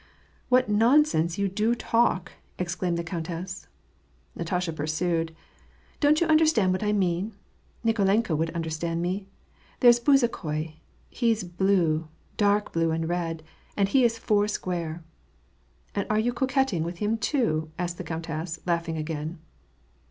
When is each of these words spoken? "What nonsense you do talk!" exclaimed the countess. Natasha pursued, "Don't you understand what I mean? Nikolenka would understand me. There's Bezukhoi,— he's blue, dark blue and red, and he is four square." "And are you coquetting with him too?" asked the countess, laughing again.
"What 0.49 0.67
nonsense 0.67 1.37
you 1.37 1.47
do 1.47 1.75
talk!" 1.75 2.31
exclaimed 2.57 2.97
the 2.97 3.03
countess. 3.03 3.67
Natasha 4.35 4.73
pursued, 4.73 5.35
"Don't 5.99 6.19
you 6.19 6.25
understand 6.25 6.71
what 6.71 6.81
I 6.81 6.91
mean? 6.91 7.33
Nikolenka 7.83 8.35
would 8.35 8.49
understand 8.55 9.03
me. 9.03 9.27
There's 9.79 9.99
Bezukhoi,— 9.99 10.77
he's 11.21 11.43
blue, 11.43 12.07
dark 12.35 12.73
blue 12.73 12.89
and 12.89 13.07
red, 13.07 13.43
and 13.77 13.89
he 13.89 14.03
is 14.03 14.17
four 14.17 14.47
square." 14.47 15.03
"And 15.93 16.07
are 16.09 16.17
you 16.17 16.33
coquetting 16.33 16.81
with 16.81 16.97
him 16.97 17.15
too?" 17.19 17.69
asked 17.77 17.99
the 17.99 18.03
countess, 18.03 18.59
laughing 18.65 18.97
again. 18.97 19.37